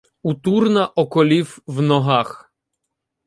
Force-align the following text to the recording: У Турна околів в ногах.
У 0.23 0.33
Турна 0.33 0.85
околів 0.87 1.59
в 1.67 1.81
ногах. 1.81 2.51